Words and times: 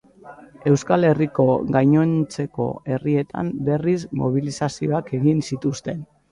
Euskal 0.69 1.05
Herriko 1.09 1.45
gainontzeko 1.75 2.67
herrietan, 2.95 3.53
berriz, 3.71 3.97
mobilizazioak 4.25 5.17
egin 5.23 5.49
zituzten. 5.49 6.05